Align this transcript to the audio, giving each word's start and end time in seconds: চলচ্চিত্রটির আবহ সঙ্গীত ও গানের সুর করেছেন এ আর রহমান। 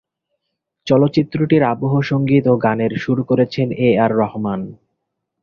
চলচ্চিত্রটির 0.87 1.63
আবহ 1.63 1.93
সঙ্গীত 2.01 2.45
ও 2.47 2.55
গানের 2.57 2.93
সুর 2.97 3.19
করেছেন 3.23 3.67
এ 3.79 3.89
আর 3.99 4.11
রহমান। 4.17 4.61